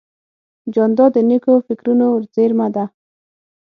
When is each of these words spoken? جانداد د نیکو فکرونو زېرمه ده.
جانداد 0.73 1.11
د 1.15 1.17
نیکو 1.29 1.53
فکرونو 1.67 2.07
زېرمه 2.33 2.67
ده. 2.75 2.85